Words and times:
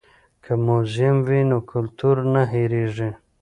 که 0.43 0.53
موزیم 0.65 1.15
وي 1.27 1.41
نو 1.49 1.57
کلتور 1.71 2.15
نه 2.33 2.41
هیریږي. 2.53 3.09